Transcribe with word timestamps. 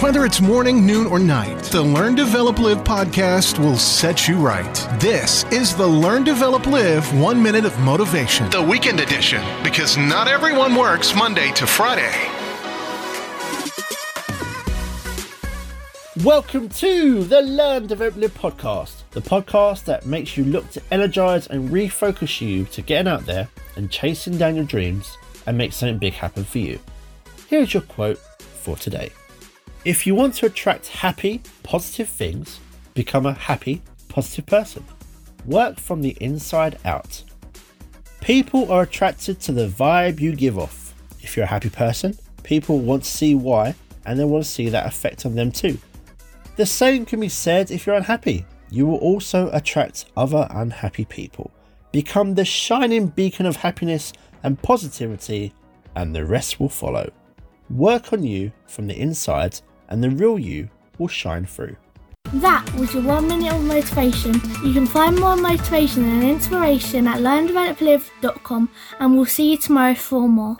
Whether 0.00 0.24
it's 0.24 0.40
morning, 0.40 0.86
noon, 0.86 1.06
or 1.06 1.18
night, 1.18 1.62
the 1.64 1.82
Learn, 1.82 2.14
Develop, 2.14 2.58
Live 2.58 2.78
podcast 2.84 3.58
will 3.58 3.76
set 3.76 4.26
you 4.26 4.38
right. 4.38 4.74
This 4.98 5.44
is 5.52 5.76
the 5.76 5.86
Learn, 5.86 6.24
Develop, 6.24 6.64
Live 6.64 7.12
One 7.20 7.42
Minute 7.42 7.66
of 7.66 7.78
Motivation, 7.80 8.48
the 8.48 8.62
weekend 8.62 8.98
edition, 8.98 9.42
because 9.62 9.98
not 9.98 10.26
everyone 10.26 10.74
works 10.74 11.14
Monday 11.14 11.52
to 11.52 11.66
Friday. 11.66 12.10
Welcome 16.24 16.70
to 16.70 17.22
the 17.24 17.42
Learn, 17.42 17.86
Develop, 17.86 18.16
Live 18.16 18.32
podcast, 18.32 19.02
the 19.10 19.20
podcast 19.20 19.84
that 19.84 20.06
makes 20.06 20.34
you 20.34 20.44
look 20.44 20.70
to 20.70 20.82
energize 20.90 21.46
and 21.48 21.68
refocus 21.68 22.40
you 22.40 22.64
to 22.64 22.80
getting 22.80 23.12
out 23.12 23.26
there 23.26 23.48
and 23.76 23.90
chasing 23.90 24.38
down 24.38 24.56
your 24.56 24.64
dreams 24.64 25.18
and 25.46 25.58
make 25.58 25.74
something 25.74 25.98
big 25.98 26.14
happen 26.14 26.44
for 26.44 26.56
you. 26.56 26.78
Here's 27.48 27.74
your 27.74 27.82
quote 27.82 28.16
for 28.16 28.76
today. 28.76 29.12
If 29.84 30.06
you 30.06 30.14
want 30.14 30.34
to 30.34 30.46
attract 30.46 30.88
happy, 30.88 31.40
positive 31.62 32.08
things, 32.08 32.60
become 32.92 33.24
a 33.24 33.32
happy, 33.32 33.80
positive 34.08 34.44
person. 34.44 34.84
Work 35.46 35.80
from 35.80 36.02
the 36.02 36.16
inside 36.20 36.78
out. 36.84 37.22
People 38.20 38.70
are 38.70 38.82
attracted 38.82 39.40
to 39.40 39.52
the 39.52 39.68
vibe 39.68 40.20
you 40.20 40.36
give 40.36 40.58
off. 40.58 40.94
If 41.22 41.34
you're 41.34 41.46
a 41.46 41.48
happy 41.48 41.70
person, 41.70 42.18
people 42.42 42.78
want 42.78 43.04
to 43.04 43.10
see 43.10 43.34
why 43.34 43.74
and 44.04 44.18
they 44.18 44.24
want 44.24 44.44
to 44.44 44.50
see 44.50 44.68
that 44.68 44.86
effect 44.86 45.24
on 45.24 45.34
them 45.34 45.50
too. 45.50 45.78
The 46.56 46.66
same 46.66 47.06
can 47.06 47.20
be 47.20 47.30
said 47.30 47.70
if 47.70 47.86
you're 47.86 47.96
unhappy. 47.96 48.44
You 48.70 48.86
will 48.86 48.98
also 48.98 49.48
attract 49.54 50.04
other 50.14 50.46
unhappy 50.50 51.06
people. 51.06 51.50
Become 51.90 52.34
the 52.34 52.44
shining 52.44 53.06
beacon 53.06 53.46
of 53.46 53.56
happiness 53.56 54.12
and 54.42 54.62
positivity, 54.62 55.54
and 55.96 56.14
the 56.14 56.26
rest 56.26 56.60
will 56.60 56.68
follow. 56.68 57.10
Work 57.70 58.12
on 58.12 58.22
you 58.22 58.52
from 58.66 58.86
the 58.86 58.98
inside, 58.98 59.60
and 59.90 60.02
the 60.02 60.10
real 60.10 60.38
you 60.38 60.68
will 60.98 61.08
shine 61.08 61.44
through. 61.44 61.76
That 62.34 62.72
was 62.74 62.94
your 62.94 63.02
one 63.02 63.26
minute 63.26 63.52
of 63.52 63.64
motivation. 63.64 64.34
You 64.64 64.72
can 64.72 64.86
find 64.86 65.18
more 65.18 65.36
motivation 65.36 66.04
and 66.04 66.22
inspiration 66.22 67.06
at 67.08 67.18
learndeveloplive.com, 67.18 68.70
and 69.00 69.16
we'll 69.16 69.26
see 69.26 69.50
you 69.50 69.56
tomorrow 69.56 69.94
for 69.94 70.28
more. 70.28 70.56